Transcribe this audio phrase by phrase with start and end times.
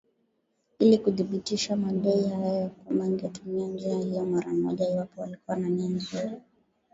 [0.79, 5.89] ili kuthibitisha madai hayo na kwamba ingetumia njia hiyo mara moja iwapo walikuwa na nia
[5.89, 6.31] nzuri